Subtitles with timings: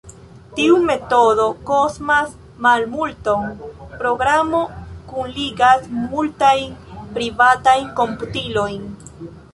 [0.59, 2.31] Tiu metodo kostas
[2.67, 3.45] malmulton:
[3.99, 4.63] Programo
[5.13, 6.75] kunligas multajn
[7.19, 8.91] privatajn komputilojn.